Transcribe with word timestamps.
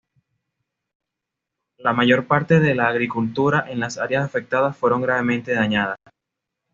La 1.77 1.93
mayor 1.93 2.25
parte 2.25 2.59
de 2.59 2.73
la 2.73 2.87
agricultura 2.87 3.69
en 3.69 3.79
las 3.79 3.99
áreas 3.99 4.25
afectadas 4.25 4.75
fueron 4.75 5.03
gravemente 5.03 5.53
dañadas. 5.53 5.99